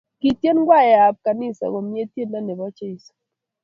Kityen 0.19 0.57
kwaya 0.67 0.99
ab 1.07 1.15
kanisa 1.25 1.63
komnye 1.73 2.03
tiendo 2.11 2.37
noto 2.41 2.61
ab 2.67 2.71
Jeso 2.77 3.11